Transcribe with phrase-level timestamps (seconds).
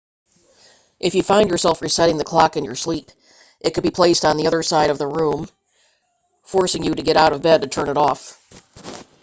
[0.99, 3.11] if you find yourself resetting the clock in your sleep
[3.59, 5.47] it can be placed on the other side of the room
[6.41, 8.35] forcing you to get out of bed to turn it off